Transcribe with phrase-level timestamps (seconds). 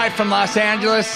[0.00, 1.08] Live from Los Angeles.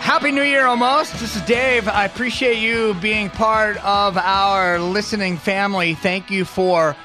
[0.00, 1.12] Happy New Year almost.
[1.20, 1.86] This is Dave.
[1.86, 5.92] I appreciate you being part of our listening family.
[5.92, 6.96] Thank you for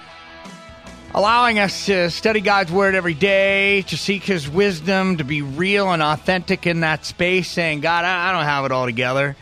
[1.14, 5.92] allowing us to study God's Word every day, to seek His wisdom, to be real
[5.92, 9.36] and authentic in that space, saying, God, I don't have it all together.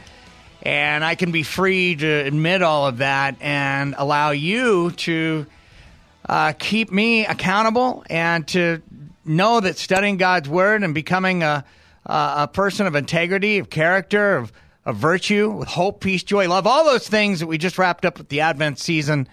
[0.64, 5.46] And I can be free to admit all of that and allow you to
[6.28, 8.82] uh, keep me accountable and to
[9.30, 11.64] know that studying God's word and becoming a,
[12.06, 14.52] a, person of integrity, of character, of,
[14.86, 18.18] of virtue, with hope, peace, joy, love, all those things that we just wrapped up
[18.18, 19.28] with the Advent season.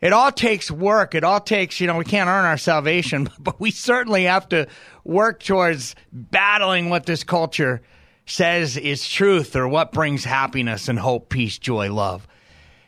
[0.00, 1.14] It all takes work.
[1.14, 4.66] It all takes, you know, we can't earn our salvation, but we certainly have to
[5.04, 7.82] work towards battling what this culture
[8.26, 12.26] says is truth or what brings happiness and hope, peace, joy, love.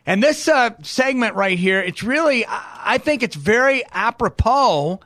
[0.06, 5.00] And this uh, segment right here, it's really, I think it's very apropos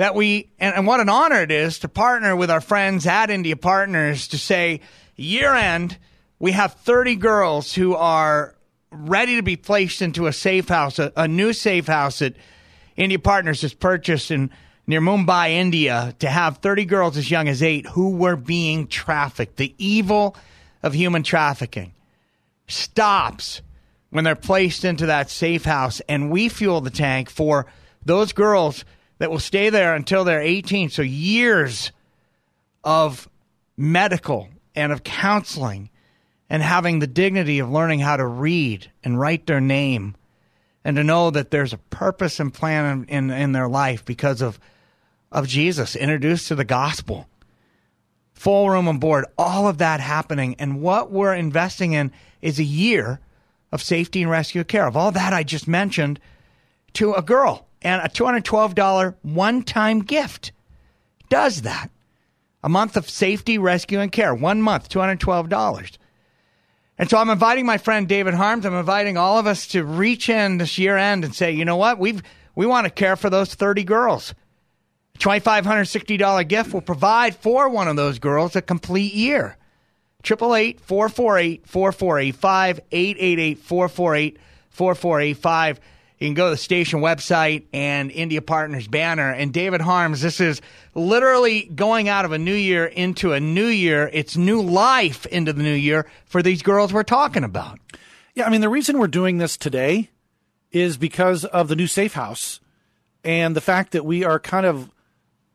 [0.00, 3.28] that we, and, and, what an honor it is to partner with our friends at
[3.28, 4.80] India Partners to say,
[5.14, 5.98] year end,
[6.38, 8.54] we have 30 girls who are
[8.90, 12.34] ready to be placed into a safe house, a, a new safe house that
[12.96, 14.48] India Partners has purchased in
[14.86, 19.58] near Mumbai, India, to have 30 girls as young as eight who were being trafficked.
[19.58, 20.34] The evil
[20.82, 21.92] of human trafficking
[22.68, 23.60] stops
[24.08, 27.66] when they're placed into that safe house, and we fuel the tank for
[28.06, 28.86] those girls
[29.20, 30.88] that will stay there until they're 18.
[30.88, 31.92] So years
[32.82, 33.28] of
[33.76, 35.90] medical and of counseling
[36.48, 40.16] and having the dignity of learning how to read and write their name
[40.84, 44.40] and to know that there's a purpose and plan in, in, in their life because
[44.40, 44.58] of,
[45.30, 47.28] of Jesus, introduced to the gospel.
[48.32, 50.56] Full room and board, all of that happening.
[50.58, 52.10] And what we're investing in
[52.40, 53.20] is a year
[53.70, 54.86] of safety and rescue care.
[54.86, 56.18] Of all that I just mentioned
[56.94, 60.52] to a girl and a $212 one time gift
[61.28, 61.90] does that.
[62.62, 64.34] A month of safety, rescue, and care.
[64.34, 65.96] One month, $212.
[66.98, 68.66] And so I'm inviting my friend David Harms.
[68.66, 71.76] I'm inviting all of us to reach in this year end and say, you know
[71.76, 71.98] what?
[71.98, 72.22] We've,
[72.54, 74.34] we want to care for those 30 girls.
[75.14, 79.56] A $2,560 gift will provide for one of those girls a complete year.
[80.22, 85.80] 888 448 4485 888 448 4485
[86.20, 89.32] you can go to the station website and India Partners banner.
[89.32, 90.60] And David Harms, this is
[90.94, 94.10] literally going out of a new year into a new year.
[94.12, 97.78] It's new life into the new year for these girls we're talking about.
[98.34, 100.10] Yeah, I mean, the reason we're doing this today
[100.70, 102.60] is because of the new safe house
[103.24, 104.90] and the fact that we are kind of,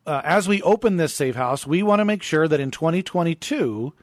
[0.08, 3.94] uh, as we open this safe house, we want to make sure that in 2022,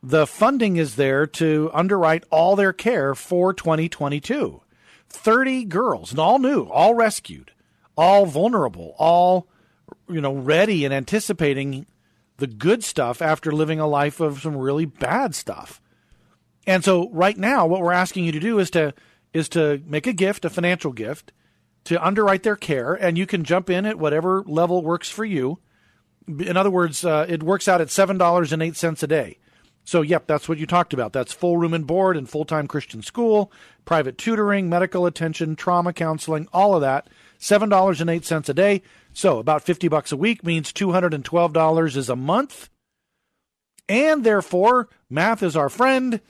[0.00, 4.60] the funding is there to underwrite all their care for 2022.
[5.14, 7.52] 30 girls, and all new, all rescued,
[7.96, 9.48] all vulnerable, all
[10.08, 11.86] you know, ready and anticipating
[12.38, 15.80] the good stuff after living a life of some really bad stuff.
[16.66, 18.94] And so right now what we're asking you to do is to
[19.32, 21.32] is to make a gift, a financial gift,
[21.84, 25.58] to underwrite their care and you can jump in at whatever level works for you.
[26.26, 29.38] In other words, uh, it works out at $7.08 a day.
[29.84, 31.12] So, yep, that's what you talked about.
[31.12, 33.52] That's full room and board and full time Christian school,
[33.84, 37.08] private tutoring, medical attention, trauma counseling, all of that.
[37.38, 38.82] $7.08 a day.
[39.12, 42.70] So, about 50 bucks a week means $212 is a month.
[43.86, 46.20] And therefore, math is our friend.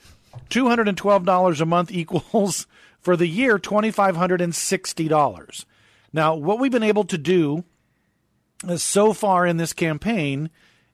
[0.49, 2.67] $212 a month equals
[2.99, 5.65] for the year $2,560.
[6.11, 7.63] Now, what we've been able to do
[8.67, 10.49] uh, so far in this campaign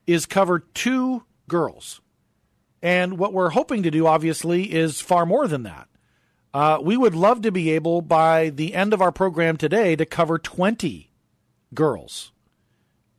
[0.05, 2.00] is cover two girls
[2.81, 5.88] and what we're hoping to do, obviously, is far more than that.
[6.54, 10.06] Uh, we would love to be able, by the end of our program today, to
[10.06, 11.12] cover 20
[11.74, 12.31] girls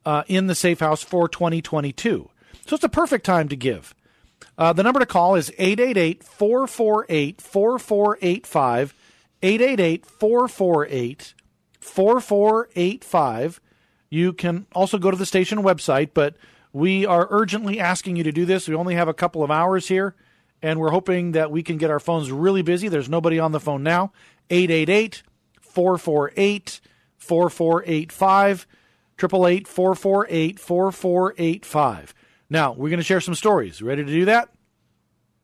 [0.04, 2.28] uh, in the safe house for 2022.
[2.66, 3.94] So it's a perfect time to give.
[4.58, 8.94] Uh, the number to call is 888 448 4485.
[9.42, 11.34] 888 448
[11.80, 13.60] 4485.
[14.10, 16.36] You can also go to the station website, but
[16.72, 18.68] we are urgently asking you to do this.
[18.68, 20.14] We only have a couple of hours here,
[20.62, 22.88] and we're hoping that we can get our phones really busy.
[22.88, 24.12] There's nobody on the phone now.
[24.50, 25.22] 888
[25.60, 26.80] 448
[27.18, 28.66] 4485.
[29.18, 32.14] 888 448 4485.
[32.50, 33.80] Now, we're going to share some stories.
[33.80, 34.48] Ready to do that?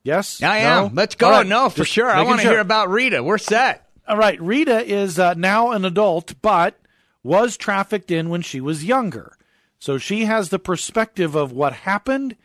[0.02, 0.42] Yes?
[0.42, 0.86] I No?
[0.86, 0.94] am.
[0.94, 1.30] Let's go.
[1.30, 1.46] Right.
[1.46, 2.10] No, for Just sure.
[2.10, 2.52] I want to sure.
[2.52, 3.22] hear about Rita.
[3.22, 3.86] We're set.
[4.06, 4.40] All right.
[4.40, 6.78] Rita is uh, now an adult, but
[7.22, 9.36] was trafficked in when she was younger.
[9.78, 12.36] So she has the perspective of what happened,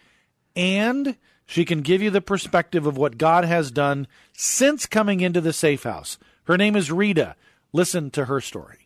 [0.56, 5.42] and she can give you the perspective of what God has done since coming into
[5.42, 6.18] the safe house.
[6.46, 7.36] Her name is Rita.
[7.72, 8.84] Listen to her story.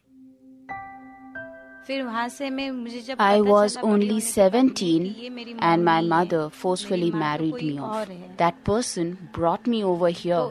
[1.90, 8.10] I was only 17 and my mother forcefully married me off.
[8.38, 10.50] That person brought me over here.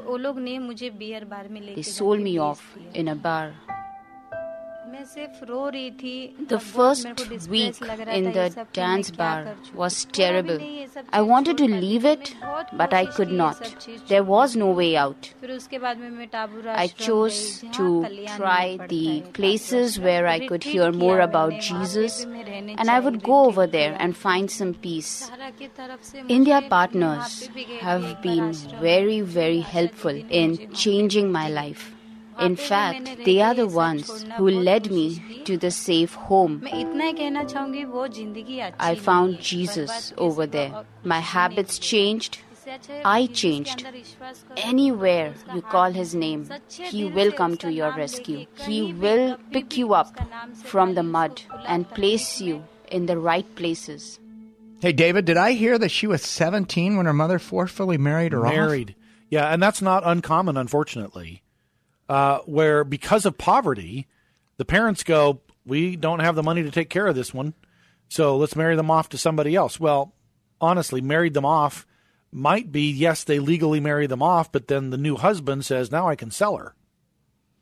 [1.74, 3.52] They sold me off in a bar.
[5.14, 10.58] The first week in the dance bar was terrible.
[11.12, 12.34] I wanted to leave it,
[12.72, 13.88] but I could not.
[14.08, 15.32] There was no way out.
[16.66, 18.06] I chose to
[18.36, 23.66] try the places where I could hear more about Jesus, and I would go over
[23.66, 25.30] there and find some peace.
[26.28, 27.48] India partners
[27.80, 31.95] have been very, very helpful in changing my life.
[32.40, 36.62] In fact, they are the ones who led me to the safe home.
[38.78, 40.84] I found Jesus over there.
[41.04, 42.38] My habits changed.
[43.04, 43.86] I changed.
[44.56, 48.46] Anywhere you call his name, he will come to your rescue.
[48.66, 50.18] He will pick you up
[50.64, 54.18] from the mud and place you in the right places.
[54.80, 58.46] Hey, David, did I hear that she was 17 when her mother forcefully married her
[58.46, 58.52] off?
[58.52, 58.94] Married.
[59.30, 61.42] Yeah, and that's not uncommon, unfortunately.
[62.08, 64.06] Uh, where because of poverty,
[64.58, 67.54] the parents go, We don't have the money to take care of this one,
[68.08, 69.80] so let's marry them off to somebody else.
[69.80, 70.12] Well,
[70.60, 71.86] honestly, married them off
[72.32, 76.08] might be, yes, they legally marry them off, but then the new husband says, Now
[76.08, 76.74] I can sell her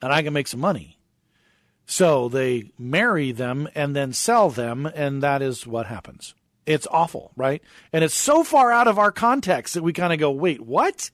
[0.03, 0.99] and I can make some money.
[1.87, 6.35] So they marry them and then sell them, and that is what happens.
[6.67, 7.63] It's awful, right?
[7.93, 11.11] And it's so far out of our context that we kind of go, Wait, what?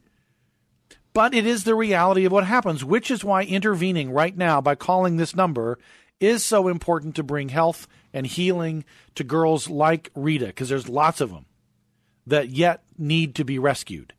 [1.12, 4.75] But it is the reality of what happens, which is why intervening right now by
[4.75, 5.79] calling this number
[6.21, 8.85] is so important to bring health and healing
[9.15, 11.47] to girls like Rita, because there's lots of them
[12.27, 14.12] that yet need to be rescued.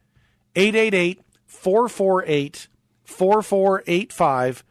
[0.56, 2.68] 888 448
[3.04, 4.64] 4485.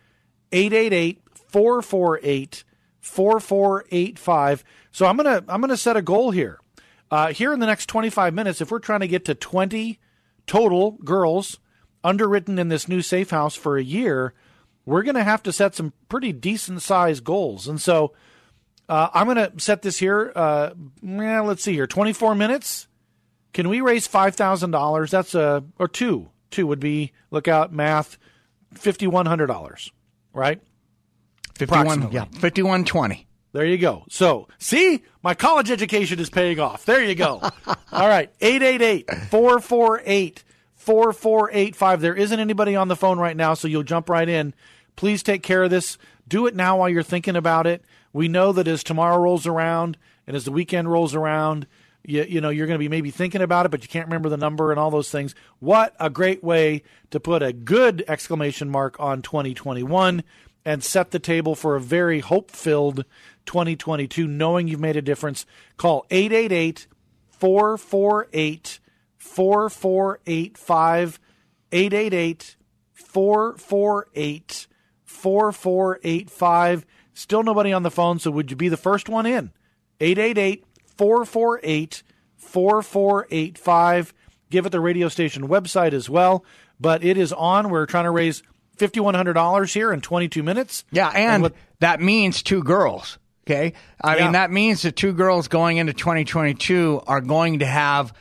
[0.52, 2.64] 888 448
[3.00, 4.64] 4485.
[4.92, 6.60] So I'm going to I'm going to set a goal here.
[7.10, 9.98] Uh, here in the next 25 minutes, if we're trying to get to 20
[10.46, 11.58] total girls
[12.04, 14.32] underwritten in this new safe house for a year,
[14.84, 17.68] we're going to have to set some pretty decent sized goals.
[17.68, 18.12] And so
[18.88, 20.32] uh, I'm going to set this here.
[20.34, 20.70] Uh,
[21.02, 22.86] yeah, let's see here, 24 minutes.
[23.52, 25.10] Can we raise five thousand dollars?
[25.10, 26.30] That's a or two.
[26.52, 28.16] Two would be look out math,
[28.72, 29.90] fifty one hundred dollars,
[30.32, 30.60] right?
[31.56, 32.14] 51, Approximately.
[32.14, 33.26] yeah, 5120.
[33.52, 34.04] There you go.
[34.08, 36.84] So, see, my college education is paying off.
[36.86, 37.40] There you go.
[37.92, 38.30] All right.
[38.40, 40.44] 888 448
[40.80, 42.00] 4485.
[42.00, 44.54] There isn't anybody on the phone right now, so you'll jump right in.
[44.96, 45.98] Please take care of this.
[46.26, 47.84] Do it now while you're thinking about it.
[48.14, 51.66] We know that as tomorrow rolls around and as the weekend rolls around,
[52.02, 54.30] you, you know, you're going to be maybe thinking about it, but you can't remember
[54.30, 55.34] the number and all those things.
[55.58, 60.24] What a great way to put a good exclamation mark on 2021
[60.64, 63.04] and set the table for a very hope filled
[63.44, 65.44] 2022, knowing you've made a difference.
[65.76, 66.86] Call 888
[67.28, 68.80] 448
[69.20, 71.20] 4485.
[71.72, 72.56] 888
[72.94, 74.66] 448
[75.04, 76.86] 4485.
[77.14, 79.52] Still nobody on the phone, so would you be the first one in?
[80.00, 80.64] 888
[80.96, 82.02] 448
[82.36, 84.14] 4485.
[84.50, 86.44] Give it the radio station website as well.
[86.80, 87.70] But it is on.
[87.70, 88.42] We're trying to raise
[88.78, 90.84] $5,100 here in 22 minutes.
[90.90, 93.18] Yeah, and, what- that means two girls.
[93.46, 93.74] Okay.
[94.00, 94.22] I Yeah.
[94.24, 98.12] mean, that means the two girls going into 2022 are going to have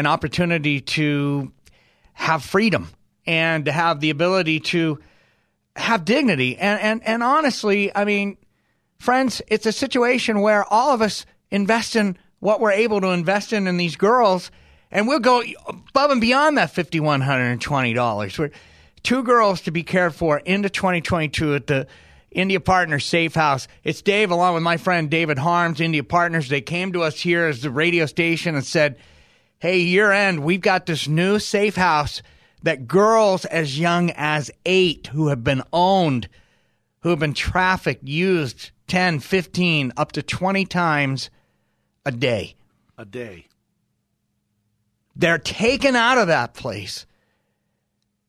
[0.00, 1.52] an opportunity to
[2.14, 2.88] have freedom
[3.26, 4.98] and to have the ability to
[5.76, 6.56] have dignity.
[6.56, 8.38] And, and, and honestly, I mean,
[8.98, 13.52] friends, it's a situation where all of us invest in what we're able to invest
[13.52, 14.50] in in these girls,
[14.90, 18.38] and we'll go above and beyond that $5,120.
[18.38, 18.50] We're
[19.02, 21.86] two girls to be cared for into 2022 at the
[22.30, 23.68] India Partners Safe House.
[23.84, 26.48] It's Dave, along with my friend David Harms, India Partners.
[26.48, 28.96] They came to us here as the radio station and said,
[29.60, 32.22] Hey, year end, we've got this new safe house
[32.62, 36.30] that girls as young as eight who have been owned,
[37.00, 41.28] who have been trafficked, used 10, 15, up to 20 times
[42.06, 42.54] a day.
[42.96, 43.48] A day.
[45.14, 47.04] They're taken out of that place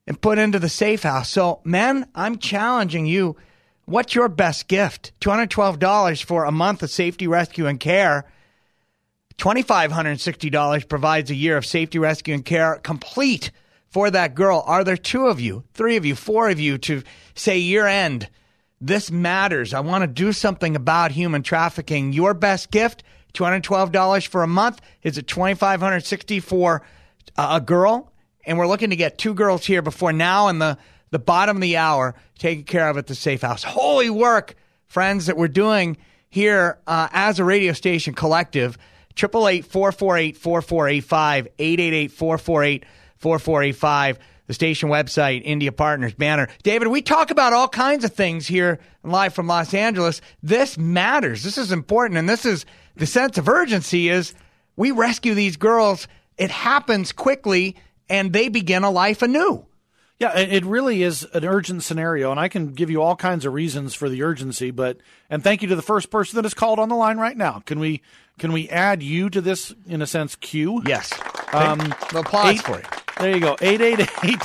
[0.06, 1.30] and put into the safe house.
[1.30, 3.38] So, men, I'm challenging you.
[3.86, 5.14] What's your best gift?
[5.22, 8.26] $212 for a month of safety, rescue, and care.
[9.38, 13.52] $2,560 provides a year of safety, rescue, and care complete
[13.88, 14.64] for that girl.
[14.66, 17.04] Are there two of you, three of you, four of you to
[17.36, 18.30] say year end?
[18.80, 19.74] This matters.
[19.74, 22.14] I want to do something about human trafficking.
[22.14, 24.82] Your best gift, $212 for a month.
[25.04, 26.82] Is it 2560 for
[27.38, 28.12] a girl?
[28.46, 30.78] And we're looking to get two girls here before now and the,
[31.12, 33.64] the bottom of the hour taken care of at the safe house.
[33.64, 34.56] Holy work,
[34.88, 35.98] friends, that we're doing
[36.30, 38.78] here uh, as a radio station collective.
[39.18, 42.86] 888 448 4485, 888 448
[43.18, 44.20] 4485
[44.52, 46.50] the station website, India Partners banner.
[46.62, 50.20] David, we talk about all kinds of things here live from Los Angeles.
[50.44, 51.44] This matters.
[51.44, 52.18] This is important.
[52.18, 52.66] And this is
[52.98, 54.34] the sense of urgency is
[54.76, 56.06] we rescue these girls.
[56.38, 57.78] It happens quickly
[58.10, 59.66] and they begin a life anew.
[60.20, 63.54] Yeah, it really is an urgent scenario, and I can give you all kinds of
[63.54, 64.70] reasons for the urgency.
[64.70, 64.98] But
[65.32, 67.64] and thank you to the first person that is called on the line right now.
[67.66, 68.04] Can we
[68.42, 70.82] can we add you to this in a sense queue?
[70.88, 71.14] Yes.
[71.54, 71.80] Um,
[72.16, 72.84] applause eight, for you.
[73.20, 73.56] There you go.
[73.62, 74.44] 888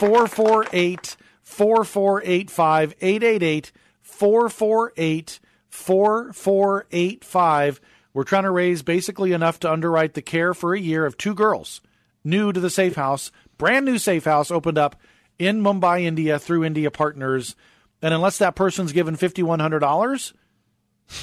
[0.00, 2.94] 448 4485.
[3.00, 3.72] 888
[4.02, 7.80] 448 4485.
[8.12, 11.32] We're trying to raise basically enough to underwrite the care for a year of two
[11.32, 11.80] girls
[12.24, 13.30] new to the safe house.
[13.58, 14.96] Brand new safe house opened up
[15.38, 17.54] in Mumbai, India through India Partners.
[18.02, 20.32] And unless that person's given $5,100,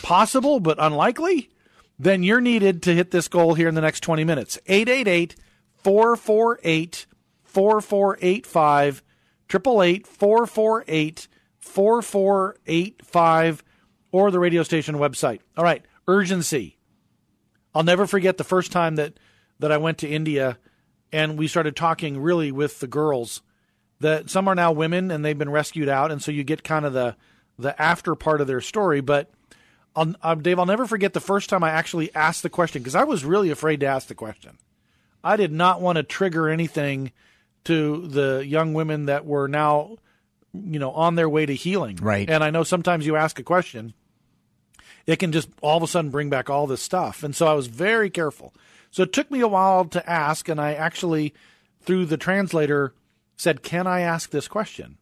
[0.04, 1.50] possible but unlikely,
[2.00, 4.58] then you're needed to hit this goal here in the next 20 minutes.
[4.66, 5.36] 888
[5.84, 7.06] 448
[7.44, 9.04] 4485,
[9.50, 11.28] 888 448
[11.60, 13.64] 4485,
[14.12, 15.42] or the radio station website.
[15.56, 16.78] All right, urgency.
[17.76, 19.20] I'll never forget the first time that,
[19.60, 20.58] that I went to India
[21.14, 23.42] and we started talking really with the girls.
[24.00, 26.86] That some are now women and they've been rescued out, and so you get kind
[26.86, 27.16] of the
[27.58, 29.00] the after part of their story.
[29.00, 29.32] But
[29.96, 32.96] I'll, uh, Dave, I'll never forget the first time I actually asked the question because
[32.96, 34.58] I was really afraid to ask the question.
[35.24, 37.12] I did not want to trigger anything
[37.66, 39.98] to the young women that were now,
[40.54, 41.98] you know, on their way to healing.
[41.98, 42.30] Right.
[42.30, 43.94] And I know sometimes you ask a question,
[45.06, 47.24] it can just all of a sudden bring back all this stuff.
[47.24, 48.54] And so I was very careful.
[48.92, 51.34] So it took me a while to ask, and I actually,
[51.82, 52.94] through the translator,
[53.38, 54.98] said, Can I ask this question?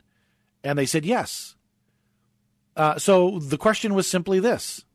[0.63, 1.55] And they said, Yes.
[2.75, 4.85] Uh, so the question was simply this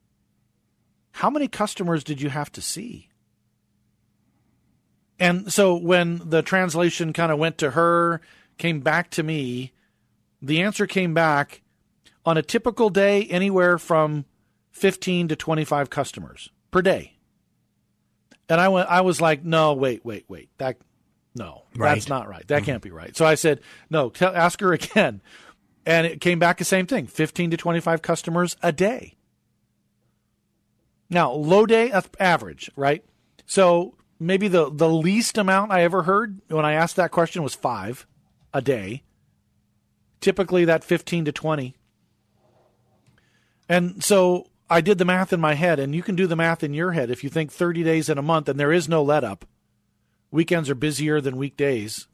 [1.12, 3.09] How many customers did you have to see?
[5.18, 8.21] And so when the translation kind of went to her,
[8.59, 9.73] came back to me,
[10.42, 11.62] the answer came back
[12.25, 14.25] on a typical day, anywhere from
[14.73, 17.16] 15 to 25 customers per day.
[18.49, 20.50] And I went, I was like, no, wait, wait, wait.
[20.59, 20.76] That,
[21.35, 21.95] no, right.
[21.95, 22.47] that's not right.
[22.49, 22.66] That mm-hmm.
[22.66, 23.16] can't be right.
[23.16, 25.21] So I said, no, tell, ask her again.
[25.87, 29.14] And it came back the same thing 15 to 25 customers a day.
[31.09, 33.05] Now, low day average, right?
[33.47, 37.55] So maybe the, the least amount I ever heard when I asked that question was
[37.55, 38.05] five
[38.52, 39.05] a day.
[40.21, 41.76] Typically, that 15 to 20.
[43.69, 46.64] And so I did the math in my head, and you can do the math
[46.64, 47.11] in your head.
[47.11, 49.45] If you think 30 days in a month and there is no let up,
[50.33, 52.09] weekends are busier than weekdays.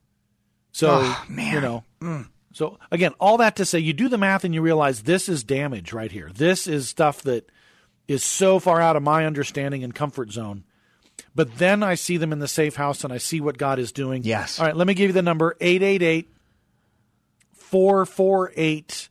[0.72, 1.84] So, oh, you know.
[2.00, 2.28] Mm.
[2.52, 5.42] So, again, all that to say, you do the math and you realize this is
[5.42, 6.30] damage right here.
[6.34, 7.50] This is stuff that
[8.06, 10.64] is so far out of my understanding and comfort zone.
[11.34, 13.92] But then I see them in the safe house and I see what God is
[13.92, 14.22] doing.
[14.24, 14.60] Yes.
[14.60, 16.28] All right, let me give you the number 888
[17.52, 19.08] 448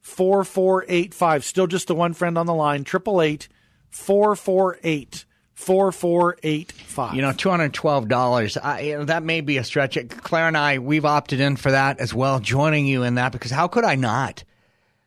[0.00, 1.44] 4485.
[1.44, 2.80] Still just the one friend on the line.
[2.80, 3.48] 888
[3.90, 5.24] 448
[5.60, 7.14] 4485.
[7.14, 8.64] You know, $212.
[8.64, 9.98] I, you know, that may be a stretch.
[10.08, 13.50] Claire and I, we've opted in for that as well, joining you in that because
[13.50, 14.42] how could I not?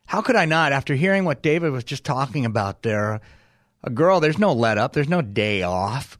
[0.06, 0.72] How could I not?
[0.72, 3.20] After hearing what David was just talking about there,
[3.82, 6.18] a girl, there's no let up, there's no day off.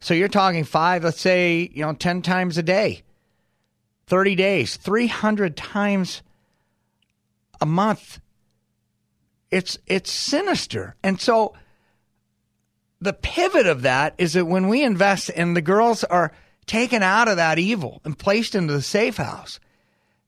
[0.00, 3.02] So you're talking five, let's say, you know, 10 times a day,
[4.06, 6.22] 30 days, 300 times
[7.60, 8.20] a month.
[9.50, 10.94] It's it's sinister.
[11.02, 11.54] And so
[13.00, 16.32] the pivot of that is that when we invest and the girls are
[16.66, 19.58] taken out of that evil and placed into the safe house,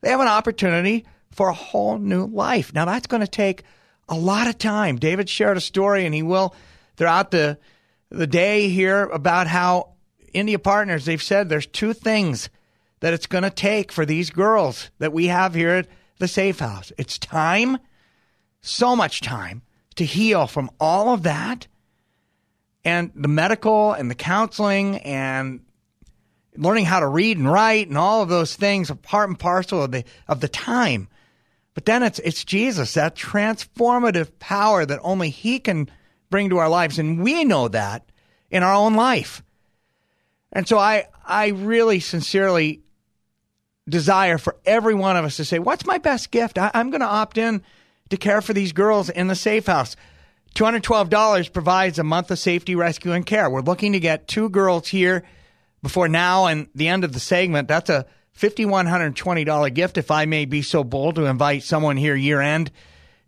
[0.00, 2.74] they have an opportunity for a whole new life.
[2.74, 3.62] Now, that's going to take
[4.08, 4.96] a lot of time.
[4.96, 6.54] David shared a story, and he will
[6.96, 7.58] throughout the
[8.10, 9.94] the day here about how
[10.34, 12.50] India Partners they've said there's two things
[13.00, 15.88] that it's going to take for these girls that we have here at
[16.18, 16.92] the Safe House.
[16.98, 17.78] It's time,
[18.60, 19.62] so much time
[19.96, 21.66] to heal from all of that,
[22.84, 25.60] and the medical and the counseling and
[26.56, 29.82] learning how to read and write and all of those things are part and parcel
[29.82, 31.08] of the of the time.
[31.74, 35.88] But then it's it's Jesus, that transformative power that only He can
[36.30, 38.10] bring to our lives, and we know that
[38.50, 39.42] in our own life.
[40.52, 42.82] And so I I really sincerely
[43.88, 46.58] desire for every one of us to say, "What's my best gift?
[46.58, 47.62] I, I'm going to opt in
[48.10, 49.96] to care for these girls in the safe house."
[50.54, 53.48] $212 provides a month of safety, rescue, and care.
[53.48, 55.24] We're looking to get two girls here
[55.82, 57.68] before now and the end of the segment.
[57.68, 58.06] That's a
[58.38, 62.70] $5,120 gift, if I may be so bold to invite someone here year end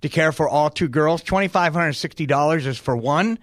[0.02, 1.22] to care for all two girls.
[1.22, 3.38] $2,560 is for one,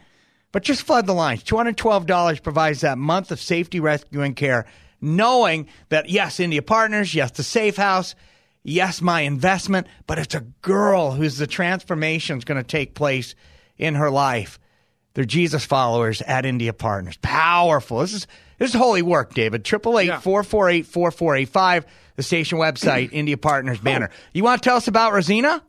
[0.51, 1.43] but just flood the lines.
[1.43, 4.65] $212 provides that month of safety, rescue, and care,
[5.01, 8.15] knowing that yes, India Partners, yes, the Safe House,
[8.63, 13.33] yes, my investment, but it's a girl whose the transformation is going to take place
[13.81, 14.59] in her life.
[15.13, 17.17] They're Jesus followers at India Partners.
[17.21, 18.00] Powerful.
[18.00, 19.65] This is this is holy work, David.
[19.65, 21.85] Triple eight four four eight four four eight five.
[22.15, 24.09] The station website, India Partners banner.
[24.31, 25.61] You want to tell us about Rosina?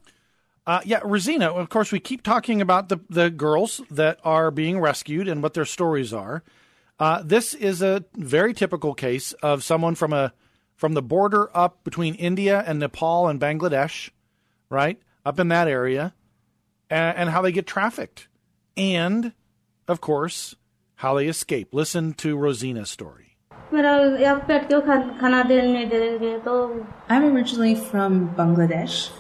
[0.64, 1.50] Uh, yeah, Rosina.
[1.50, 5.54] Of course, we keep talking about the the girls that are being rescued and what
[5.54, 6.44] their stories are.
[7.00, 10.32] Uh, this is a very typical case of someone from a
[10.76, 14.10] from the border up between India and Nepal and Bangladesh,
[14.68, 16.14] right up in that area,
[16.92, 18.28] and, and how they get trafficked,
[18.76, 19.32] and
[19.88, 20.54] of course
[20.96, 21.72] how they escape.
[21.72, 23.36] Listen to Rosina's story.
[27.08, 29.10] I'm originally from Bangladesh.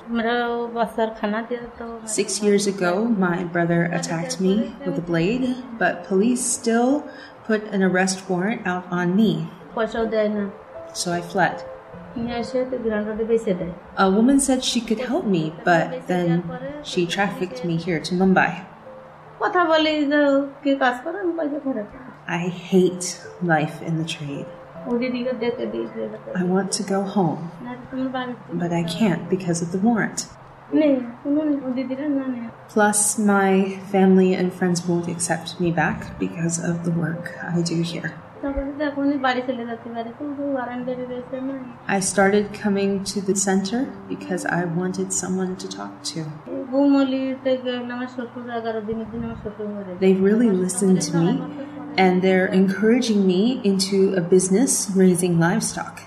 [2.06, 7.08] Six years ago, my brother attacked me with a blade, but police still
[7.44, 9.48] put an arrest warrant out on me.
[10.92, 11.64] So I fled.
[13.96, 16.42] A woman said she could help me, but then
[16.82, 18.64] she trafficked me here to Mumbai.
[22.28, 24.46] I hate life in the trade.
[26.34, 27.50] I want to go home,
[28.52, 30.26] but I can't because of the warrant.
[32.68, 37.82] Plus, my family and friends won't accept me back because of the work I do
[37.82, 38.14] here.
[41.86, 46.24] I started coming to the center because I wanted someone to talk to.
[50.00, 51.40] They've really listened to me
[51.96, 56.00] and they're encouraging me into a business raising livestock.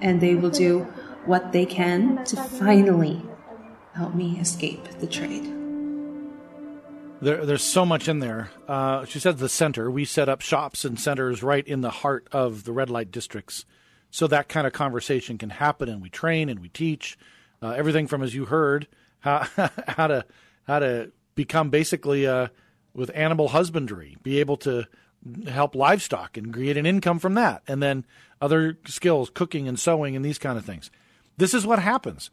[0.00, 0.86] And they will do
[1.24, 3.22] what they can to finally
[3.94, 5.55] help me escape the trade.
[7.20, 8.50] There, there's so much in there.
[8.68, 9.90] Uh, she said the center.
[9.90, 13.64] We set up shops and centers right in the heart of the red light districts,
[14.10, 15.88] so that kind of conversation can happen.
[15.88, 17.16] And we train and we teach
[17.62, 18.86] uh, everything from, as you heard,
[19.20, 19.46] how
[19.88, 20.26] how to
[20.64, 22.48] how to become basically uh,
[22.92, 24.86] with animal husbandry, be able to
[25.48, 28.04] help livestock and create an income from that, and then
[28.42, 30.90] other skills, cooking and sewing and these kind of things.
[31.38, 32.30] This is what happens.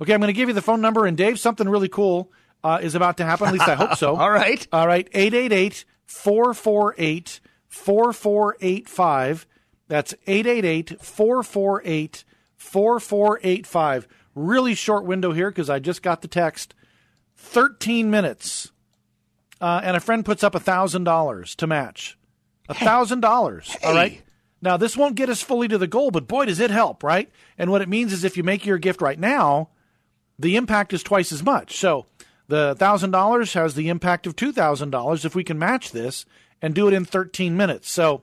[0.00, 2.30] Okay, I'm going to give you the phone number, and Dave, something really cool
[2.62, 3.48] uh, is about to happen.
[3.48, 4.16] At least I hope so.
[4.18, 4.66] All right.
[4.72, 5.08] All right.
[5.12, 9.46] 888 448 4485.
[9.88, 12.24] That's 888 448
[12.56, 14.08] 4485.
[14.34, 16.74] Really short window here because I just got the text.
[17.36, 18.70] 13 minutes.
[19.60, 22.18] Uh, and a friend puts up $1,000 to match.
[22.68, 23.68] $1,000.
[23.68, 23.78] Hey.
[23.86, 24.22] All right.
[24.62, 27.30] Now, this won't get us fully to the goal, but boy, does it help, right?
[27.56, 29.70] And what it means is if you make your gift right now,
[30.38, 31.76] the impact is twice as much.
[31.76, 32.06] So
[32.50, 36.26] the $1,000 has the impact of $2,000 if we can match this
[36.60, 37.90] and do it in 13 minutes.
[37.90, 38.22] So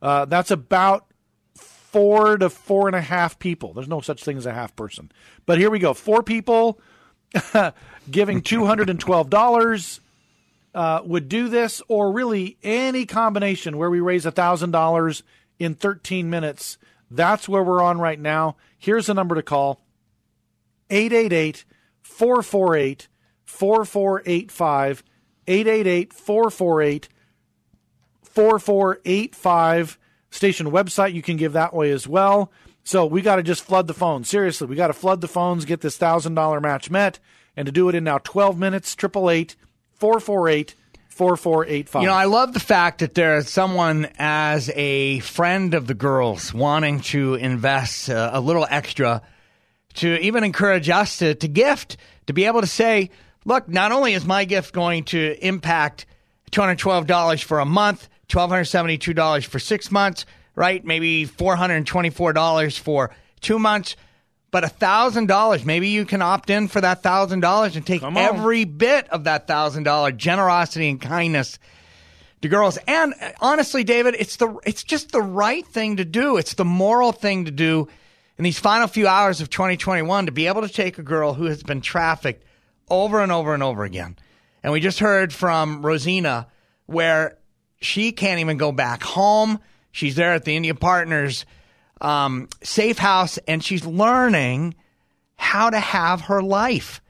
[0.00, 1.06] uh, that's about
[1.54, 3.72] four to four and a half people.
[3.72, 5.10] There's no such thing as a half person.
[5.44, 5.92] But here we go.
[5.92, 6.80] Four people
[8.10, 10.00] giving $212
[10.74, 15.22] uh, would do this, or really any combination where we raise $1,000
[15.58, 16.78] in 13 minutes.
[17.10, 18.56] That's where we're on right now.
[18.78, 19.80] Here's the number to call
[20.90, 21.64] 888
[22.02, 23.08] 448
[23.44, 25.02] 4485
[25.46, 27.08] 888 448
[28.22, 29.98] 4485
[30.30, 32.50] station website you can give that way as well.
[32.82, 34.28] So we got to just flood the phones.
[34.28, 37.18] Seriously we got to flood the phones get this thousand dollar match met
[37.56, 39.56] and to do it in now 12 minutes triple eight
[39.92, 40.74] four four eight
[41.14, 42.02] 4485.
[42.02, 45.94] You know, I love the fact that there is someone as a friend of the
[45.94, 49.22] girls wanting to invest uh, a little extra
[49.94, 53.10] to even encourage us to, to gift, to be able to say,
[53.44, 56.06] look, not only is my gift going to impact
[56.50, 60.84] $212 for a month, $1,272 for six months, right?
[60.84, 63.96] Maybe $424 for two months,
[64.50, 65.64] but $1,000.
[65.64, 70.16] Maybe you can opt in for that $1,000 and take every bit of that $1,000
[70.16, 71.58] generosity and kindness
[72.44, 72.78] to girls.
[72.86, 76.36] And uh, honestly, David, it's the it's just the right thing to do.
[76.36, 77.88] It's the moral thing to do
[78.38, 81.46] in these final few hours of 2021 to be able to take a girl who
[81.46, 82.44] has been trafficked
[82.90, 84.16] over and over and over again.
[84.62, 86.48] And we just heard from Rosina
[86.86, 87.38] where
[87.80, 89.60] she can't even go back home.
[89.92, 91.44] She's there at the India Partners
[92.00, 94.74] um, safe house and she's learning
[95.36, 97.00] how to have her life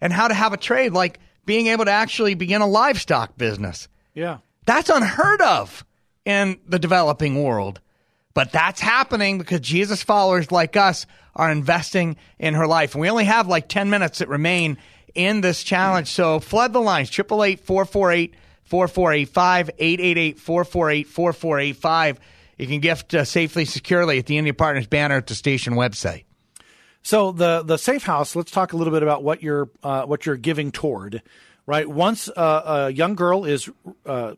[0.00, 3.88] and how to have a trade, like being able to actually begin a livestock business.
[4.14, 4.38] Yeah.
[4.66, 5.84] That's unheard of
[6.24, 7.80] in the developing world.
[8.34, 12.94] But that's happening because Jesus followers like us are investing in her life.
[12.94, 14.78] And we only have like 10 minutes that remain
[15.18, 16.08] in this challenge.
[16.08, 22.20] So flood the lines 888 448 4485 888 448 4485.
[22.58, 26.24] You can gift uh, safely, securely at the India Partners banner at the station website.
[27.02, 28.36] So the the safe house.
[28.36, 31.22] Let's talk a little bit about what you're uh, what you're giving toward.
[31.66, 33.68] Right, once uh, a young girl is
[34.06, 34.34] uh,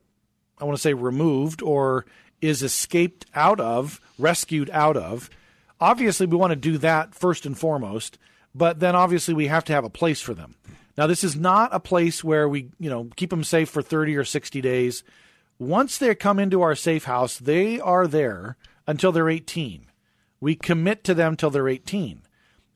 [0.59, 2.05] I want to say removed or
[2.41, 5.31] is escaped out of, rescued out of.
[5.81, 8.19] Obviously, we want to do that first and foremost,
[8.55, 10.57] but then obviously we have to have a place for them.
[10.97, 14.17] Now, this is not a place where we, you know, keep them safe for 30
[14.17, 15.03] or 60 days.
[15.59, 19.87] Once they come into our safe house, they are there until they're 18.
[20.41, 22.23] We commit to them till they're 18.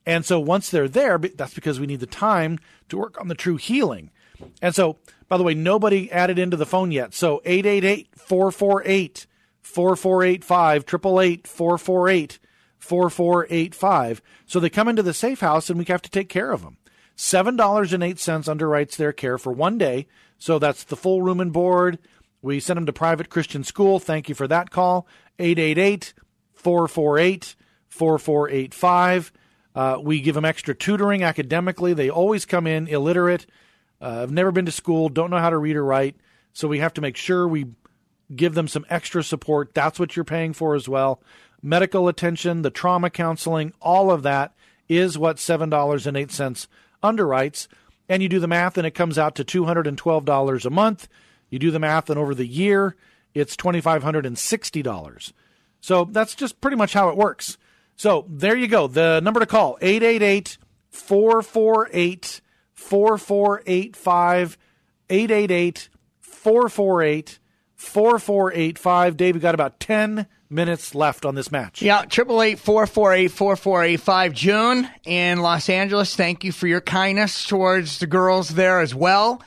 [0.06, 2.58] And so once they're there, that's because we need the time
[2.88, 4.10] to work on the true healing.
[4.60, 7.14] And so, by the way, nobody added into the phone yet.
[7.14, 9.26] So 888 448
[9.62, 12.38] 4485, 888 448
[12.84, 14.22] 4485.
[14.46, 16.76] So they come into the safe house and we have to take care of them.
[17.16, 20.06] $7.08 underwrites their care for one day.
[20.38, 21.98] So that's the full room and board.
[22.42, 23.98] We send them to private Christian school.
[23.98, 25.06] Thank you for that call.
[25.38, 26.12] 888
[26.52, 27.56] 448
[27.88, 29.32] 4485.
[29.74, 31.94] Uh, we give them extra tutoring academically.
[31.94, 33.46] They always come in illiterate,
[34.00, 36.16] uh, have never been to school, don't know how to read or write.
[36.52, 37.66] So we have to make sure we
[38.34, 39.74] give them some extra support.
[39.74, 41.20] That's what you're paying for as well.
[41.66, 44.52] Medical attention, the trauma counseling, all of that
[44.86, 46.66] is what $7.08
[47.02, 47.68] underwrites.
[48.06, 51.08] And you do the math, and it comes out to $212 a month.
[51.48, 52.96] You do the math, and over the year,
[53.32, 55.32] it's $2,560.
[55.80, 57.56] So that's just pretty much how it works.
[57.96, 58.86] So there you go.
[58.86, 60.58] The number to call 888
[60.90, 62.42] 448
[62.74, 64.58] 4485
[65.08, 65.88] 888
[66.20, 67.38] 448
[67.84, 69.16] 4485.
[69.16, 71.82] Dave, we got about 10 minutes left on this match.
[71.82, 74.32] Yeah, triple eight four four eight four four eight five.
[74.32, 76.14] June in Los Angeles.
[76.14, 79.42] Thank you for your kindness towards the girls there as well.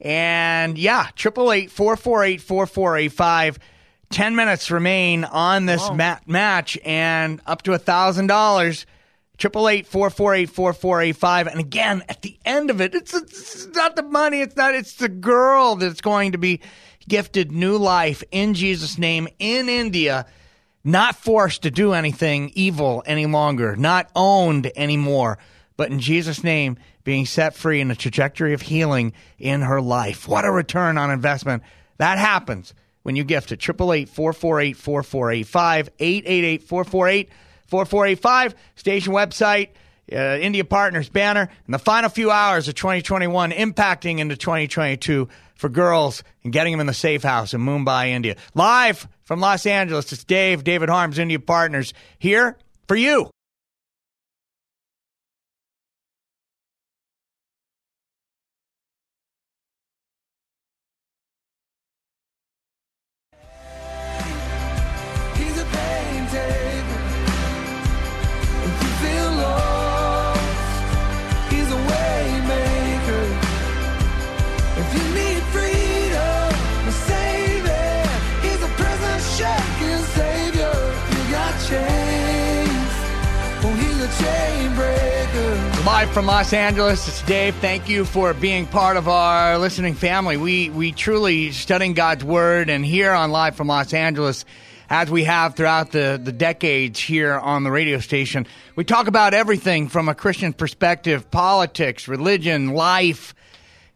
[0.00, 3.58] And yeah, triple eight four four eight four four eight five.
[4.10, 8.86] Ten minutes remain on this mat- match, and up to a thousand dollars.
[9.36, 11.46] Triple eight four four eight four four eight five.
[11.46, 14.40] And again, at the end of it, it's, it's not the money.
[14.40, 14.74] It's not.
[14.74, 16.60] It's the girl that's going to be
[17.08, 20.26] gifted new life in Jesus' name in India
[20.84, 25.38] not forced to do anything evil any longer, not owned anymore,
[25.76, 30.28] but in Jesus' name, being set free in a trajectory of healing in her life.
[30.28, 31.62] What a return on investment.
[31.98, 33.62] That happens when you gift it.
[33.62, 37.30] 888 448 4485, 888 448
[37.66, 39.68] 4485, station website.
[40.10, 45.68] Uh, India Partners banner in the final few hours of 2021, impacting into 2022 for
[45.68, 48.36] girls and getting them in the safe house in Mumbai, India.
[48.54, 53.30] Live from Los Angeles, it's Dave, David Harms, India Partners, here for you.
[85.88, 87.54] Live from Los Angeles, it's Dave.
[87.56, 90.36] Thank you for being part of our listening family.
[90.36, 94.44] We we truly studying God's Word, and here on Live from Los Angeles,
[94.90, 98.46] as we have throughout the, the decades here on the radio station,
[98.76, 103.34] we talk about everything from a Christian perspective, politics, religion, life,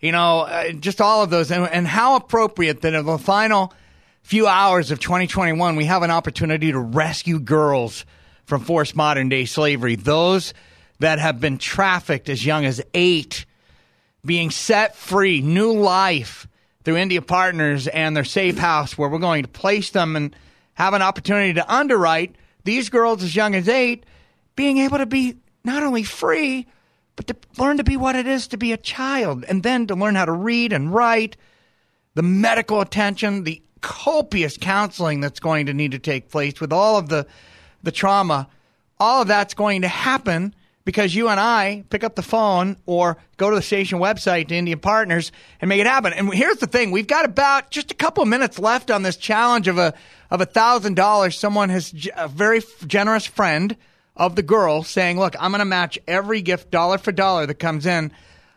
[0.01, 3.71] you know, uh, just all of those, and, and how appropriate that in the final
[4.23, 8.07] few hours of 2021, we have an opportunity to rescue girls
[8.47, 9.95] from forced modern day slavery.
[9.95, 10.55] Those
[11.03, 13.45] that have been trafficked as young as eight
[14.25, 16.47] being set free, new life
[16.85, 20.35] through India Partners and their safe house, where we're going to place them and
[20.75, 24.07] have an opportunity to underwrite these girls as young as eight,
[24.55, 26.67] being able to be not only free,
[27.17, 29.97] but to learn to be what it is to be a child, and then to
[29.97, 31.37] learn how to read and write,
[32.15, 36.97] the medical attention, the copious counseling that's going to need to take place with all
[36.97, 37.27] of the
[37.83, 38.49] the trauma.
[39.01, 40.55] All of that's going to happen
[40.85, 44.55] because you and I pick up the phone or go to the station website to
[44.55, 46.13] India Partners and make it happen.
[46.13, 49.17] And here's the thing: we've got about just a couple of minutes left on this
[49.17, 49.95] challenge of a
[50.31, 51.39] of a thousand dollars.
[51.39, 53.77] Someone has a very generous friend
[54.17, 57.59] of the girl saying, "Look, I'm going to match every gift dollar for dollar that
[57.59, 58.13] comes in."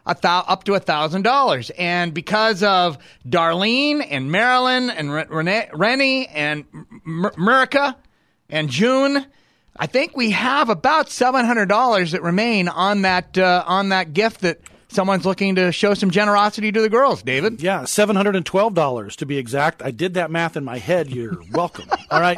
[0.07, 6.65] A up to a thousand dollars, and because of Darlene and Marilyn and Rennie and
[7.07, 7.95] Murica
[8.47, 9.25] and June,
[9.77, 14.13] I think we have about seven hundred dollars that remain on that uh, on that
[14.13, 17.61] gift that someone's looking to show some generosity to the girls, David.
[17.61, 19.83] Yeah, $712 to be exact.
[19.83, 21.11] I did that math in my head.
[21.11, 21.89] You're welcome.
[22.09, 22.37] All right.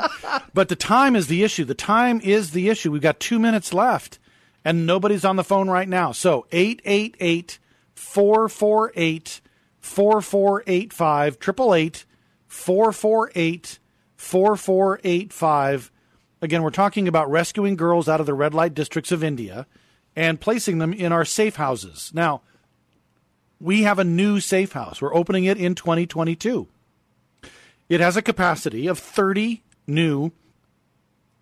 [0.56, 1.65] But the time is the issue.
[1.65, 2.91] The time is the issue.
[2.91, 4.17] We've got two minutes left,
[4.65, 6.12] and nobody's on the phone right now.
[6.12, 7.60] So 888
[7.93, 9.41] 448
[9.80, 12.06] 4485, 448
[14.15, 15.91] 4485.
[16.41, 19.65] Again, we're talking about rescuing girls out of the red light districts of India
[20.15, 22.12] and placing them in our safe houses.
[22.13, 22.41] Now,
[23.60, 25.02] we have a new safe house.
[25.02, 26.67] We're opening it in 2022.
[27.89, 30.32] It has a capacity of 30 new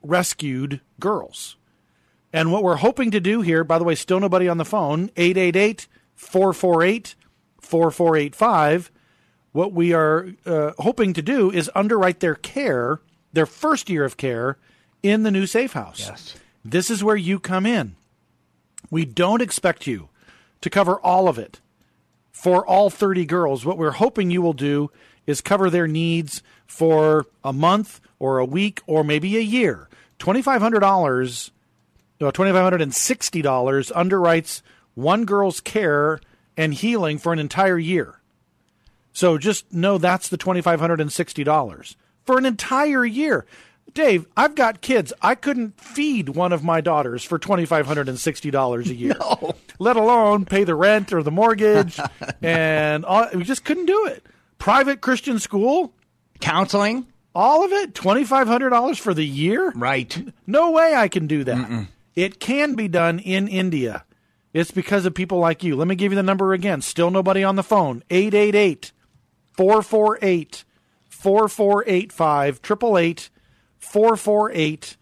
[0.02, 1.58] rescued girls.
[2.32, 5.10] And what we're hoping to do here, by the way, still nobody on the phone,
[5.18, 7.16] 888 448
[7.60, 8.92] 4485.
[9.52, 13.00] What we are uh, hoping to do is underwrite their care,
[13.34, 14.58] their first year of care,
[15.06, 16.00] in the new safe house.
[16.00, 16.36] Yes.
[16.64, 17.96] This is where you come in.
[18.90, 20.10] We don't expect you
[20.62, 21.60] to cover all of it
[22.32, 23.66] for all 30 girls.
[23.66, 24.90] What we're hoping you will do
[25.28, 29.90] is cover their needs for a month or a week or maybe a year.
[30.20, 31.52] $2,500,
[32.20, 34.62] $2,560 underwrites
[34.96, 36.20] one girl's care
[36.58, 38.22] and healing for an entire year.
[39.14, 43.46] So just know that's the $2,560 for an entire year.
[43.94, 45.14] Dave, I've got kids.
[45.22, 48.96] I couldn't feed one of my daughters for twenty five hundred and sixty dollars a
[48.96, 49.56] year, no.
[49.80, 52.00] let alone pay the rent or the mortgage,
[52.42, 54.26] and all, we just couldn't do it.
[54.58, 55.94] Private Christian school,
[56.42, 59.72] counseling, all of it, twenty five hundred dollars for the year.
[59.72, 60.32] Right?
[60.46, 61.58] No way I can do that.
[61.58, 61.88] Mm-mm.
[62.16, 64.04] It can be done in India.
[64.54, 65.76] It's because of people like you.
[65.76, 66.82] Let me give you the number again.
[66.82, 68.04] Still nobody on the phone.
[68.10, 68.94] 888
[69.52, 70.64] 448
[71.10, 73.30] 4485 888
[73.86, 74.98] 448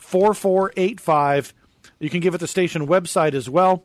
[0.00, 1.54] 4485.
[1.98, 3.84] You can give it the station website as well.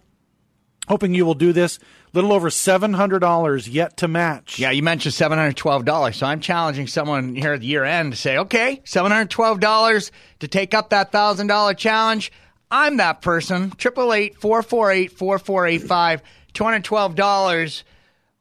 [0.87, 1.79] Hoping you will do this.
[2.13, 4.59] Little over $700 yet to match.
[4.59, 6.15] Yeah, you mentioned $712.
[6.15, 10.73] So I'm challenging someone here at the year end to say, okay, $712 to take
[10.73, 12.31] up that $1,000 challenge.
[12.69, 13.71] I'm that person.
[13.79, 16.21] 888 448 4485.
[16.53, 17.83] $212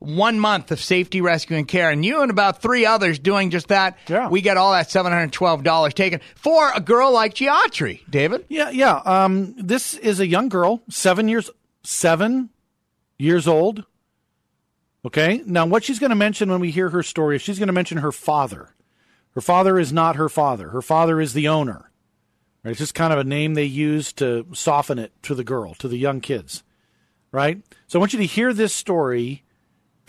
[0.01, 3.69] one month of safety, rescue, and care, and you and about three others doing just
[3.69, 4.29] that, yeah.
[4.29, 8.47] we get all that seven hundred twelve dollars taken for a girl like Geotri, David.
[8.49, 8.97] Yeah, yeah.
[9.05, 11.51] Um, this is a young girl, seven years,
[11.85, 12.49] seven
[13.19, 13.85] years old.
[15.05, 15.43] Okay.
[15.47, 17.73] Now, what she's going to mention when we hear her story is she's going to
[17.73, 18.75] mention her father.
[19.33, 20.71] Her father is not her father.
[20.71, 21.91] Her father is the owner.
[22.65, 22.73] Right?
[22.73, 25.89] It's just kind of a name they use to soften it to the girl, to
[25.89, 26.63] the young kids.
[27.33, 27.63] Right.
[27.87, 29.45] So I want you to hear this story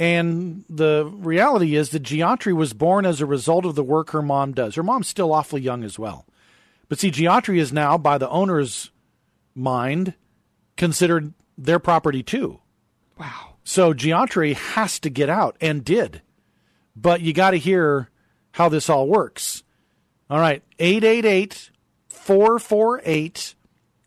[0.01, 4.23] and the reality is that Geotri was born as a result of the work her
[4.23, 4.73] mom does.
[4.73, 6.25] Her mom's still awfully young as well.
[6.89, 8.89] But see, Geotri is now, by the owner's
[9.53, 10.15] mind,
[10.75, 12.61] considered their property too.
[13.19, 13.57] Wow.
[13.63, 16.23] So Geotri has to get out and did.
[16.95, 18.09] But you got to hear
[18.53, 19.61] how this all works.
[20.31, 21.69] All right, 888
[22.07, 23.53] 448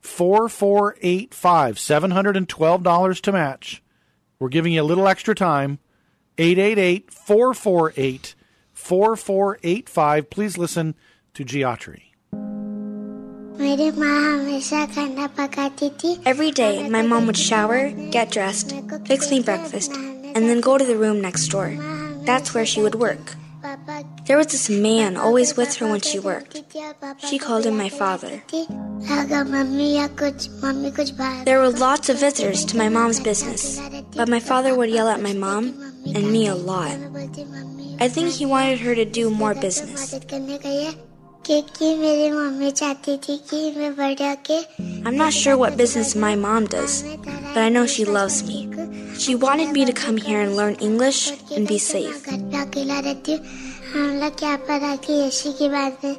[0.00, 3.83] 4485, $712 to match.
[4.38, 5.78] We're giving you a little extra time.
[6.38, 8.34] 888 448
[8.72, 10.30] 4485.
[10.30, 10.94] Please listen
[11.34, 12.02] to Geotri.
[16.26, 18.74] Every day, my mom would shower, get dressed,
[19.06, 21.76] fix me breakfast, and then go to the room next door.
[22.24, 23.36] That's where she would work.
[24.26, 26.62] There was this man always with her when she worked.
[27.28, 28.42] She called him my father.
[31.44, 33.80] There were lots of visitors to my mom's business,
[34.14, 35.64] but my father would yell at my mom
[36.14, 36.96] and me a lot.
[38.00, 40.14] I think he wanted her to do more business.
[45.06, 47.02] I'm not sure what business my mom does,
[47.52, 48.68] but I know she loves me.
[49.18, 52.24] She wanted me to come here and learn English and be safe.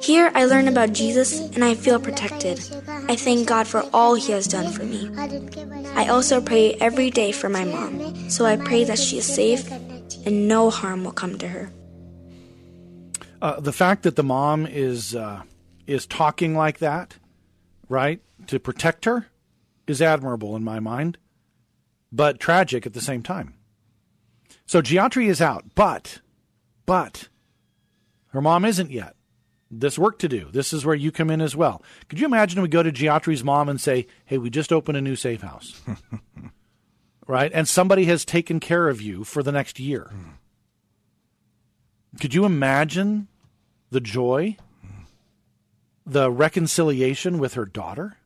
[0.02, 2.62] Here I learn about Jesus and I feel protected.
[3.10, 5.10] I thank God for all He has done for me.
[5.96, 9.70] I also pray every day for my mom, so I pray that she is safe
[10.26, 11.72] and no harm will come to her.
[13.42, 15.44] Uh, the fact that the mom is uh,
[15.88, 17.18] is talking like that,
[17.90, 19.28] right, to protect her,
[19.88, 21.18] is admirable in my mind,
[22.12, 23.56] but tragic at the same time.
[24.66, 26.22] So Geoffrey is out, but,
[26.86, 27.30] but,
[28.30, 29.16] her mom isn't yet.
[29.70, 30.50] This work to do.
[30.52, 31.84] This is where you come in as well.
[32.08, 35.02] Could you imagine we go to Geoffrey's mom and say, "Hey, we just opened a
[35.02, 35.82] new safe house."
[37.28, 37.52] right?
[37.54, 40.12] And somebody has taken care of you for the next year.
[40.14, 40.34] Mm.
[42.20, 43.28] Could you imagine
[43.92, 44.58] the joy,
[46.06, 48.18] the reconciliation with her daughter?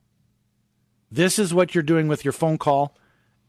[1.10, 2.96] This is what you're doing with your phone call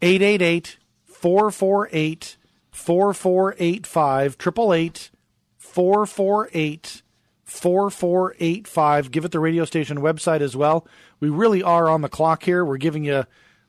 [0.01, 2.37] 888 448
[2.71, 5.11] 4485 888
[5.57, 7.03] 448
[7.43, 9.11] 4485.
[9.11, 10.87] Give it the radio station website as well.
[11.19, 12.63] We really are on the clock here.
[12.63, 13.25] We're giving you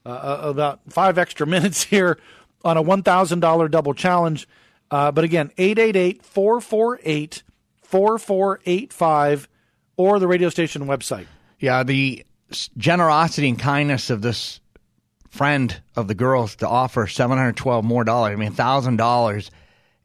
[0.07, 2.19] uh, uh, about five extra minutes here
[2.65, 4.49] on a $1,000 double challenge.
[4.93, 7.43] Uh, but again, 888 448
[7.83, 9.49] 4485
[9.97, 11.27] or the radio station website.
[11.59, 12.25] Yeah, the
[12.77, 14.61] generosity and kindness of this
[15.31, 18.35] friend of the girls to offer 712 more dollars.
[18.35, 19.51] I mean, $1,000.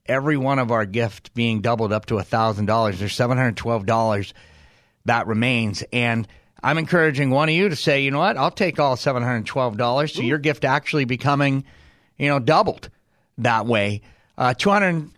[0.06, 2.98] Every one of our gift being doubled up to $1,000.
[2.98, 4.34] There's $712
[5.04, 5.84] that remains.
[5.92, 6.26] And
[6.64, 10.14] I'm encouraging one of you to say, you know what, I'll take all $712.
[10.14, 10.26] So Ooh.
[10.26, 11.66] your gift actually becoming,
[12.18, 12.90] you know, doubled
[13.40, 14.02] that way.
[14.38, 15.10] Uh, $212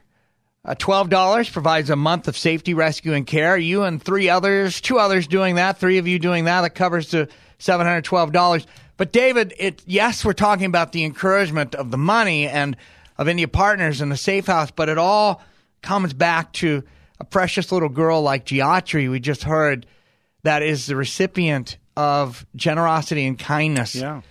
[0.65, 3.57] uh, provides a month of safety, rescue, and care.
[3.57, 7.11] You and three others, two others doing that, three of you doing that, that covers
[7.11, 7.29] the
[7.59, 8.65] $712.
[8.97, 12.77] But David, it, yes, we're talking about the encouragement of the money and
[13.17, 15.41] of India Partners and the safe house, but it all
[15.81, 16.83] comes back to
[17.19, 19.85] a precious little girl like Geoffrey we just heard–
[20.43, 23.95] that is the recipient of generosity and kindness.
[23.95, 24.21] Yeah.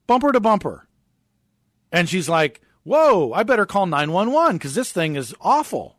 [0.08, 0.88] bumper to bumper.
[1.92, 5.96] And she's like, whoa, I better call 911 because this thing is awful.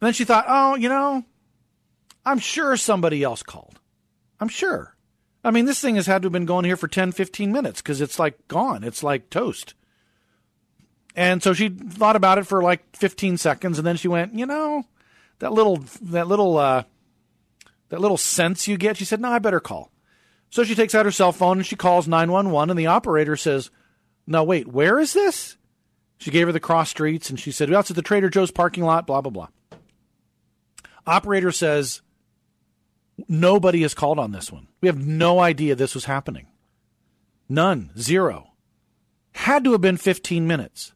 [0.00, 1.24] And then she thought, oh, you know,
[2.24, 3.80] I'm sure somebody else called.
[4.38, 4.96] I'm sure.
[5.42, 7.82] I mean, this thing has had to have been going here for 10, 15 minutes
[7.82, 8.84] because it's like gone.
[8.84, 9.74] It's like toast.
[11.14, 14.46] And so she thought about it for like 15 seconds and then she went, you
[14.46, 14.84] know,
[15.40, 16.84] that little, that little, uh,
[17.90, 18.96] that little sense you get.
[18.96, 19.90] She said, no, I better call.
[20.50, 23.70] So she takes out her cell phone and she calls 911 and the operator says,
[24.26, 25.56] no, wait, where is this?
[26.18, 28.50] She gave her the cross streets and she said, well, it's at the Trader Joe's
[28.50, 29.48] parking lot, blah, blah, blah.
[31.06, 32.00] Operator says,
[33.28, 34.68] Nobody has called on this one.
[34.80, 36.46] We have no idea this was happening.
[37.48, 37.90] None.
[37.98, 38.52] Zero.
[39.34, 40.92] Had to have been 15 minutes.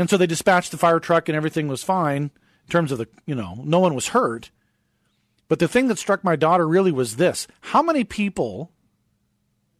[0.00, 3.06] And so they dispatched the fire truck and everything was fine in terms of the,
[3.26, 4.50] you know, no one was hurt.
[5.46, 8.72] But the thing that struck my daughter really was this how many people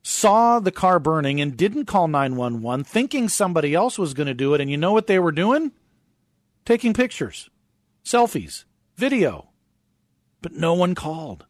[0.02, 4.52] saw the car burning and didn't call 911, thinking somebody else was going to do
[4.52, 4.60] it.
[4.60, 5.72] And you know what they were doing?
[6.66, 7.48] Taking pictures,
[8.04, 8.64] selfies,
[8.96, 9.48] video.
[10.42, 11.46] But no one called.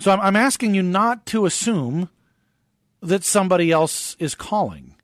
[0.00, 2.08] So I'm, asking you not to assume
[3.02, 4.94] that somebody else is calling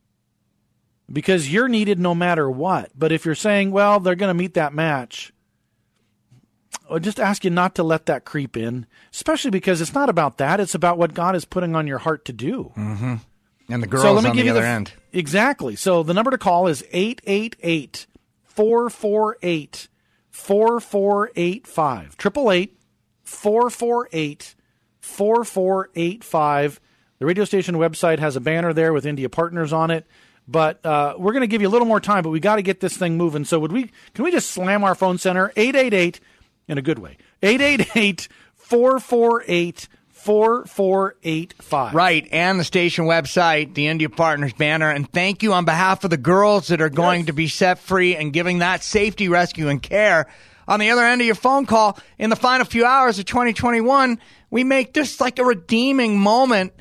[1.11, 2.91] because you're needed no matter what.
[2.97, 5.33] But if you're saying, well, they're going to meet that match,
[6.91, 10.39] I just ask you not to let that creep in, especially because it's not about
[10.39, 10.61] that.
[10.61, 12.73] It's about what God is putting on your heart to do.
[12.77, 13.15] Mm-hmm.
[13.69, 14.93] And the girls so let me on give the you other the, end.
[15.13, 15.75] Exactly.
[15.75, 18.07] So the number to call is 888
[18.45, 19.89] 448
[20.31, 22.17] 4485.
[22.19, 22.79] 888
[23.25, 24.55] 448
[25.01, 26.81] 4485.
[27.19, 30.07] The radio station website has a banner there with India Partners on it.
[30.49, 32.63] But uh, we're going to give you a little more time, but we got to
[32.63, 33.45] get this thing moving.
[33.45, 33.91] So would we?
[34.15, 36.21] Can we just slam our phone center 888
[36.69, 39.89] in a good way 888 448
[40.27, 41.95] 4485.
[41.95, 44.91] Right, and the station website, the India Partners banner.
[44.91, 47.27] And thank you on behalf of the girls that are going yes.
[47.27, 50.27] to be set free and giving that safety, rescue, and care.
[50.67, 54.19] On the other end of your phone call, in the final few hours of 2021,
[54.51, 56.73] we make this like a redeeming moment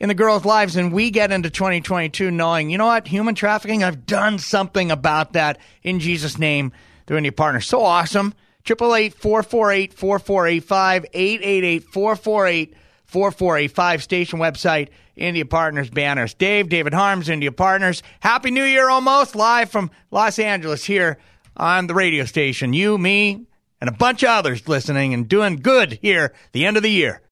[0.00, 3.84] in the girls' lives, and we get into 2022 knowing, you know what, human trafficking,
[3.84, 6.72] I've done something about that in Jesus' name
[7.06, 7.66] through India Partners.
[7.66, 8.34] So awesome.
[8.64, 12.74] Triple eight four four eight four four eight five eight eight eight four four eight
[13.04, 16.34] four four eight five station website India Partners banners.
[16.34, 18.02] Dave, David Harms, India Partners.
[18.20, 21.18] Happy New Year almost live from Los Angeles here
[21.56, 22.72] on the radio station.
[22.72, 23.46] You, me,
[23.80, 27.22] and a bunch of others listening and doing good here the end of the year.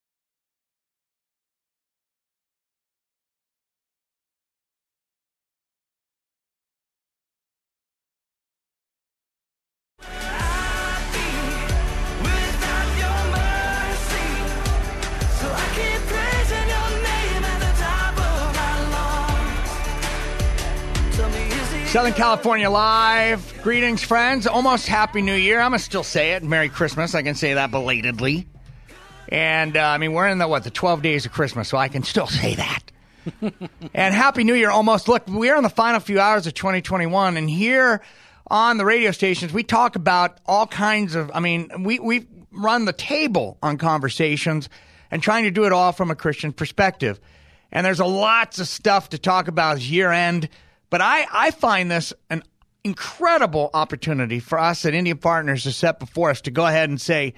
[21.88, 23.62] Southern California Live.
[23.62, 24.46] Greetings, friends.
[24.46, 25.58] Almost Happy New Year.
[25.58, 26.42] I'm going to still say it.
[26.42, 27.14] Merry Christmas.
[27.14, 28.46] I can say that belatedly.
[29.30, 31.88] And, uh, I mean, we're in the, what, the 12 days of Christmas, so I
[31.88, 32.92] can still say that.
[33.94, 35.08] and Happy New Year almost.
[35.08, 38.02] Look, we're in the final few hours of 2021, and here
[38.48, 42.84] on the radio stations, we talk about all kinds of, I mean, we, we run
[42.84, 44.68] the table on conversations
[45.10, 47.18] and trying to do it all from a Christian perspective.
[47.72, 50.50] And there's a lots of stuff to talk about year end
[50.90, 52.42] but I, I find this an
[52.84, 57.00] incredible opportunity for us at India Partners to set before us to go ahead and
[57.00, 57.34] say,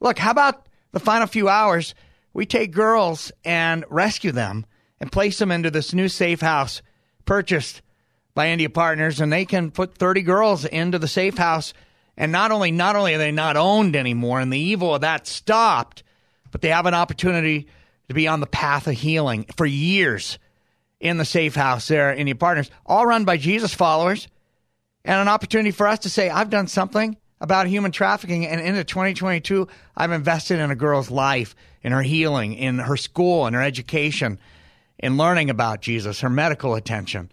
[0.00, 1.94] look, how about the final few hours?
[2.32, 4.66] We take girls and rescue them
[5.00, 6.82] and place them into this new safe house
[7.24, 7.80] purchased
[8.34, 11.72] by India Partners, and they can put 30 girls into the safe house.
[12.16, 15.26] And not only not only are they not owned anymore, and the evil of that
[15.26, 16.02] stopped,
[16.50, 17.68] but they have an opportunity
[18.08, 20.38] to be on the path of healing for years
[21.04, 24.26] in the safe house there in your partners, all run by Jesus followers,
[25.04, 28.84] and an opportunity for us to say, I've done something about human trafficking, and into
[28.84, 33.60] 2022, I've invested in a girl's life, in her healing, in her school, in her
[33.60, 34.38] education,
[34.98, 37.30] in learning about Jesus, her medical attention.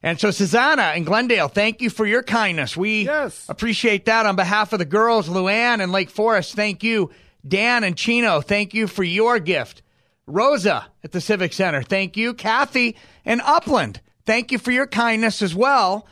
[0.00, 2.76] And so, Susanna in Glendale, thank you for your kindness.
[2.76, 3.46] We yes.
[3.48, 6.54] appreciate that on behalf of the girls, Luann and Lake Forest.
[6.54, 7.10] Thank you.
[7.46, 9.82] Dan and Chino, thank you for your gift.
[10.28, 12.34] Rosa at the Civic Center, thank you.
[12.34, 16.06] Kathy and Upland, thank you for your kindness as well.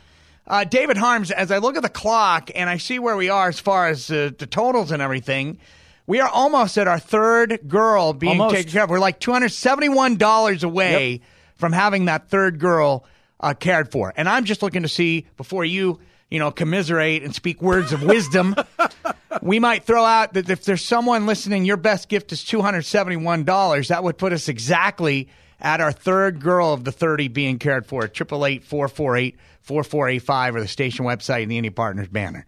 [0.47, 3.49] Uh, David Harms, as I look at the clock and I see where we are
[3.49, 5.59] as far as uh, the totals and everything,
[6.07, 8.55] we are almost at our third girl being almost.
[8.55, 8.89] taken care of.
[8.89, 11.21] We're like $271 away yep.
[11.55, 13.05] from having that third girl
[13.39, 14.13] uh, cared for.
[14.15, 15.99] And I'm just looking to see before you
[16.29, 18.55] you know, commiserate and speak words of wisdom.
[19.41, 23.87] we might throw out that if there's someone listening, your best gift is $271.
[23.87, 28.03] That would put us exactly at our third girl of the 30 being cared for.
[28.03, 32.45] 888 448 4485 or the station website and the India Partners banner.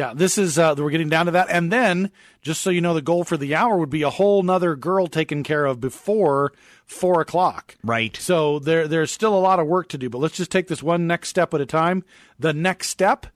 [0.00, 2.94] Yeah, this is uh, we're getting down to that, and then just so you know,
[2.94, 6.54] the goal for the hour would be a whole nother girl taken care of before
[6.86, 7.76] four o'clock.
[7.84, 8.16] Right.
[8.16, 10.82] So there there's still a lot of work to do, but let's just take this
[10.82, 12.02] one next step at a time.
[12.38, 13.26] The next step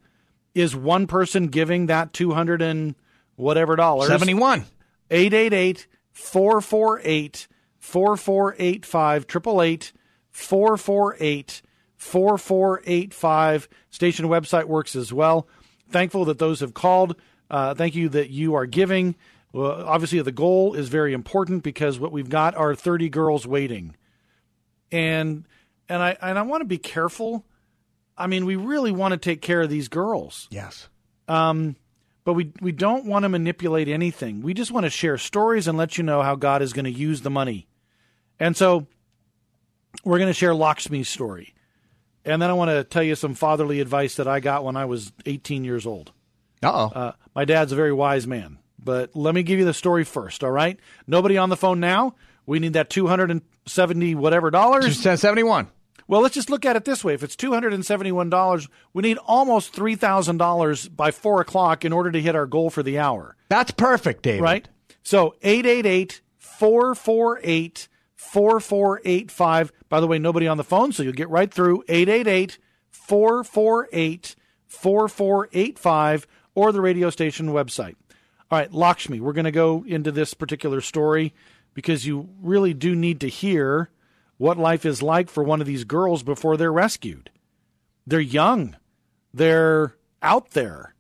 [0.55, 2.95] is one person giving that two hundred and
[3.37, 4.09] whatever dollars.
[4.09, 4.65] Seventy one.
[5.11, 7.47] 888 448
[7.79, 9.93] 4485 888
[10.31, 11.63] 448
[11.99, 13.69] 4485.
[13.91, 15.47] Station website works as well
[15.89, 17.17] thankful that those have called.
[17.51, 19.15] Uh, thank you that you are giving.
[19.53, 23.95] Well, obviously, the goal is very important because what we've got are 30 girls waiting,
[24.91, 25.45] and
[25.89, 27.45] and I and I want to be careful.
[28.17, 30.49] I mean, we really want to take care of these girls.
[30.51, 30.89] Yes.
[31.29, 31.77] Um,
[32.25, 34.43] but we we don't want to manipulate anything.
[34.43, 36.91] We just want to share stories and let you know how God is going to
[36.91, 37.69] use the money.
[38.41, 38.87] And so
[40.05, 41.55] we're going to share Lakshmi's story.
[42.25, 44.87] And then I want to tell you some fatherly advice that I got when I
[44.87, 46.13] was 18 years old.
[46.63, 46.99] Uh-oh.
[46.99, 48.59] Uh, my dad's a very wise man.
[48.79, 50.79] But let me give you the story first, all right?
[51.07, 52.15] Nobody on the phone now.
[52.47, 55.01] We need that 270 whatever dollars.
[55.01, 55.69] 71.
[56.07, 57.15] Well, let's just look at it this way.
[57.15, 62.47] If it's $271, we need almost $3,000 by 4 o'clock in order to hit our
[62.47, 63.37] goal for the hour.
[63.49, 64.43] That's perfect, David.
[64.43, 64.69] Right?
[65.03, 67.89] So 888 448
[68.33, 69.73] 4485.
[69.89, 72.59] By the way, nobody on the phone, so you'll get right through 888
[72.91, 77.97] 448 4485 or the radio station website.
[78.51, 81.33] All right, Lakshmi, we're going to go into this particular story
[81.73, 83.91] because you really do need to hear
[84.37, 87.31] what life is like for one of these girls before they're rescued.
[88.07, 88.77] They're young,
[89.33, 90.95] they're out there,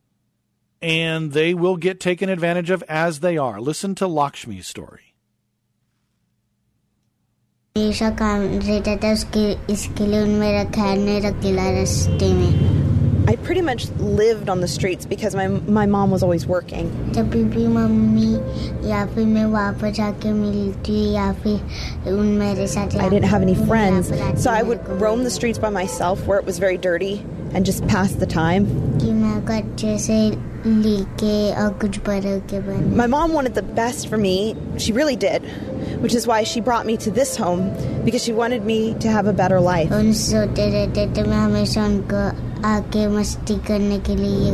[0.80, 3.60] and they will get taken advantage of as they are.
[3.60, 5.13] Listen to Lakshmi's story.
[7.77, 12.87] हमेशा काम रहता था उसके इसके लिए उनमें रखा ने रखीला रास्ते में
[13.29, 13.83] I pretty much
[14.19, 15.47] lived on the streets because my
[15.77, 16.87] my mom was always working.
[17.15, 23.09] जब भी मम्मी या फिर मैं वापस आके मिलती या फिर उन मेरे साथ I
[23.09, 24.11] didn't have any friends,
[24.43, 27.13] so I would roam the streets by myself where it was very dirty
[27.53, 28.65] and just pass the time.
[29.01, 30.19] कि मैं अच्छे से
[30.65, 34.35] लेके और कुछ बड़ों के बन My mom wanted the best for me.
[34.77, 35.45] She really did,
[36.04, 37.72] which is why she brought me to this home
[38.04, 39.90] because she wanted me to have a better life.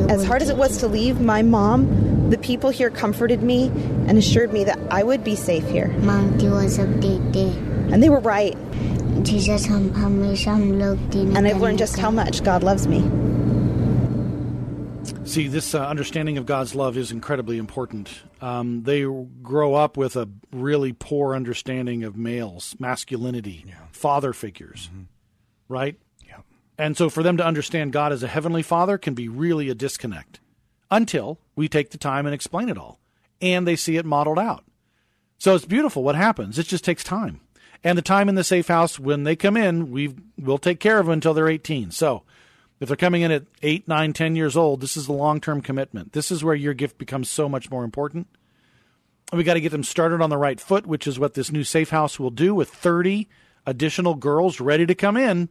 [0.09, 3.66] As hard as it was to leave, my mom, the people here comforted me
[4.07, 5.92] and assured me that I would be safe here.
[7.92, 8.57] And they were right.
[11.36, 13.01] And I've learned just how much God loves me.
[15.31, 18.11] See, this uh, understanding of God's love is incredibly important.
[18.41, 19.03] Um, they
[19.43, 23.76] grow up with a really poor understanding of males, masculinity, yeah.
[23.93, 25.03] father figures, mm-hmm.
[25.68, 25.95] right?
[26.26, 26.41] Yeah.
[26.76, 29.74] And so for them to understand God as a heavenly father can be really a
[29.76, 30.41] disconnect
[30.91, 32.99] until we take the time and explain it all.
[33.41, 34.64] And they see it modeled out.
[35.39, 36.59] So it's beautiful what happens.
[36.59, 37.41] It just takes time.
[37.85, 40.99] And the time in the safe house, when they come in, we will take care
[40.99, 41.93] of them until they're 18.
[41.93, 42.24] So
[42.81, 45.61] if they're coming in at eight, nine, ten years old, this is the long term
[45.61, 46.12] commitment.
[46.12, 48.26] This is where your gift becomes so much more important.
[49.33, 51.62] We got to get them started on the right foot, which is what this new
[51.62, 53.28] safe house will do with 30
[53.66, 55.51] additional girls ready to come in.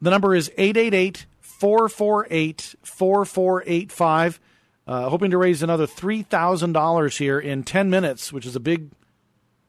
[0.00, 4.40] The number is 888 448 4485.
[4.86, 8.92] Uh, hoping to raise another $3,000 here in 10 minutes, which is a big,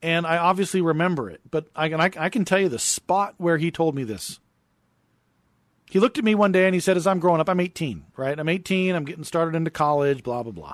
[0.01, 3.33] And I obviously remember it, but I can I, I can tell you the spot
[3.37, 4.39] where he told me this.
[5.89, 8.05] He looked at me one day and he said, As I'm growing up, I'm 18,
[8.15, 8.37] right?
[8.37, 10.73] I'm 18, I'm getting started into college, blah, blah, blah.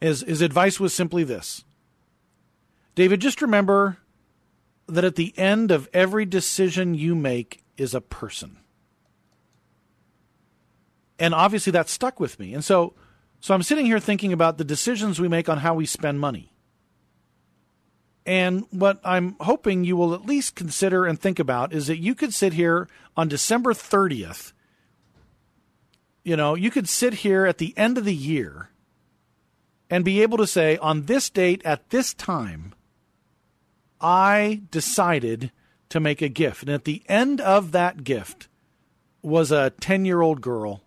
[0.00, 1.64] His, his advice was simply this
[2.94, 3.98] David, just remember
[4.86, 8.58] that at the end of every decision you make is a person.
[11.18, 12.54] And obviously that stuck with me.
[12.54, 12.94] And so,
[13.40, 16.52] so I'm sitting here thinking about the decisions we make on how we spend money.
[18.28, 22.14] And what I'm hoping you will at least consider and think about is that you
[22.14, 24.52] could sit here on December 30th.
[26.24, 28.68] You know, you could sit here at the end of the year
[29.88, 32.74] and be able to say, on this date at this time,
[33.98, 35.50] I decided
[35.88, 36.64] to make a gift.
[36.64, 38.46] And at the end of that gift
[39.22, 40.82] was a 10 year old girl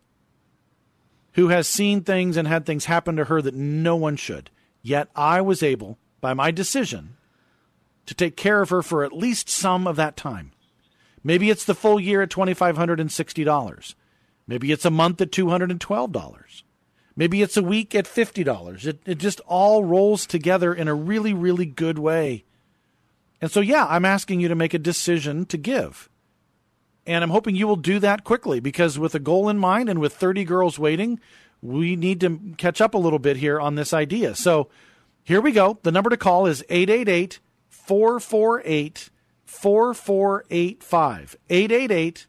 [1.31, 4.51] who has seen things and had things happen to her that no one should.
[4.83, 7.17] Yet I was able, by my decision,
[8.05, 10.51] to take care of her for at least some of that time.
[11.23, 13.95] Maybe it's the full year at $2,560.
[14.47, 16.63] Maybe it's a month at $212.
[17.15, 18.85] Maybe it's a week at $50.
[18.85, 22.45] It, it just all rolls together in a really, really good way.
[23.41, 26.09] And so, yeah, I'm asking you to make a decision to give.
[27.05, 29.99] And I'm hoping you will do that quickly because, with a goal in mind and
[29.99, 31.19] with 30 girls waiting,
[31.61, 34.35] we need to catch up a little bit here on this idea.
[34.35, 34.69] So,
[35.23, 35.79] here we go.
[35.83, 37.39] The number to call is 888
[37.91, 39.09] 448
[39.43, 41.35] 4485.
[41.49, 42.27] 888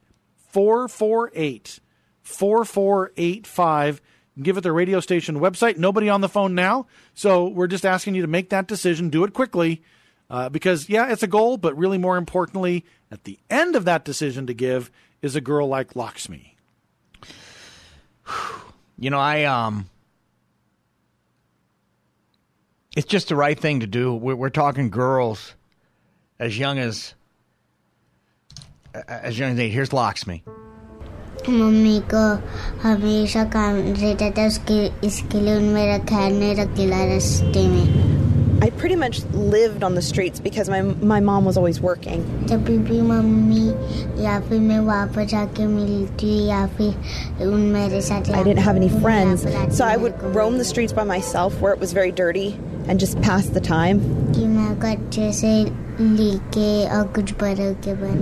[0.48, 1.80] 448
[2.20, 4.02] 4485.
[4.42, 5.76] Give it the radio station website.
[5.76, 6.88] Nobody on the phone now.
[7.14, 9.08] So we're just asking you to make that decision.
[9.08, 9.84] Do it quickly.
[10.28, 14.04] Uh, because, yeah, it's a goal, but really more importantly, at the end of that
[14.04, 14.90] decision to give
[15.20, 16.56] is a girl like Lakshmi.
[18.98, 19.88] You know, I um,
[22.96, 24.14] it's just the right thing to do.
[24.14, 25.54] We're, we're talking girls
[26.38, 27.14] as young as
[29.08, 29.70] as young as eight.
[29.70, 30.42] Here's Lakshmi.
[31.48, 32.22] Mummy को
[32.82, 38.22] हमेशा काम रहता था उसके इसके लिए उनमें रखा है नहीं रखेला रास्ते
[38.78, 42.22] pretty much lived on the streets because my my mom was always working.
[42.48, 48.42] जब भी मम्मी या फिर मैं वापस जाके मिलती या फिर उन मेरे साथ I
[48.42, 51.92] didn't have any friends, so I would roam the streets by myself where it was
[51.92, 52.48] very dirty
[52.88, 54.32] and just pass the time.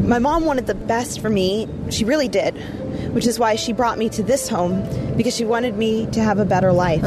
[0.08, 1.68] My mom wanted the best for me.
[1.90, 2.54] She really did,
[3.14, 4.82] which is why she brought me to this home
[5.16, 7.02] because she wanted me to have a better life.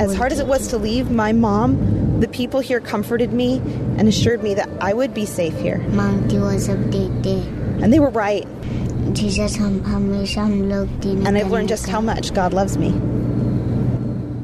[0.00, 3.58] As hard as it was to leave, my mom, the people here comforted me
[3.98, 5.78] and assured me that I would be safe here.
[7.82, 8.46] And they were right.
[9.13, 12.89] Jesus हम हमेशा हम लोग दिन And I've learned just how much God loves me.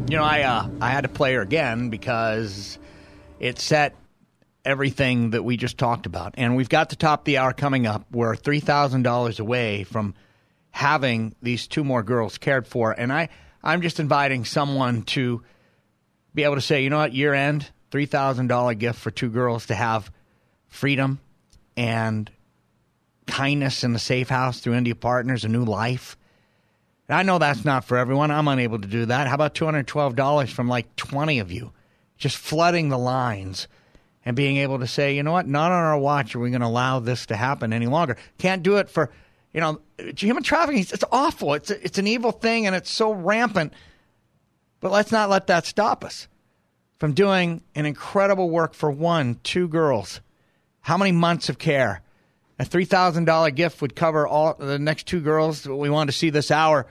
[0.09, 2.79] You know, I uh, I had to play her again because
[3.39, 3.95] it set
[4.63, 7.87] everything that we just talked about, and we've got the top of the hour coming
[7.87, 8.05] up.
[8.11, 10.13] We're three thousand dollars away from
[10.71, 13.29] having these two more girls cared for, and I
[13.63, 15.41] I'm just inviting someone to
[16.33, 19.29] be able to say, you know what, year end, three thousand dollar gift for two
[19.29, 20.11] girls to have
[20.67, 21.19] freedom
[21.77, 22.29] and
[23.30, 26.16] kindness in the safe house through India Partners, a new life.
[27.08, 28.30] I know that's not for everyone.
[28.30, 29.26] I'm unable to do that.
[29.26, 31.72] How about $212 from like 20 of you?
[32.18, 33.66] Just flooding the lines
[34.24, 36.60] and being able to say, you know what, not on our watch are we going
[36.60, 38.16] to allow this to happen any longer.
[38.38, 39.10] Can't do it for,
[39.52, 39.80] you know,
[40.16, 40.82] human trafficking.
[40.82, 41.54] It's awful.
[41.54, 43.72] It's, it's an evil thing and it's so rampant.
[44.80, 46.28] But let's not let that stop us
[46.98, 50.20] from doing an incredible work for one, two girls.
[50.82, 52.02] How many months of care?
[52.60, 56.50] A $3,000 gift would cover all the next two girls we wanted to see this
[56.50, 56.86] hour.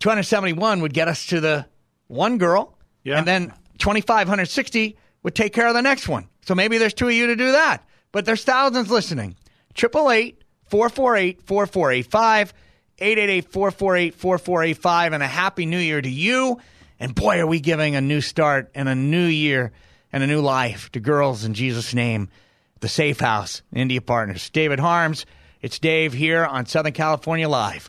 [0.00, 1.64] 271 would get us to the
[2.08, 3.16] one girl, Yeah.
[3.16, 6.28] and then 2,560 would take care of the next one.
[6.42, 7.78] So maybe there's two of you to do that.
[8.12, 9.36] But there's thousands listening.
[9.74, 12.52] 888 448 4485,
[12.98, 16.60] 888 448 4485, and a happy new year to you.
[17.00, 19.72] And boy, are we giving a new start and a new year
[20.12, 22.28] and a new life to girls in Jesus' name.
[22.84, 24.50] The Safe House, India Partners.
[24.50, 25.24] David Harms,
[25.62, 27.88] it's Dave here on Southern California Live.